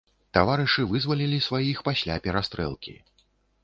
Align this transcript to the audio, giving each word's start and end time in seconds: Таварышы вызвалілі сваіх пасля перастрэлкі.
Таварышы 0.37 0.85
вызвалілі 0.93 1.39
сваіх 1.51 1.85
пасля 1.91 2.19
перастрэлкі. 2.29 3.01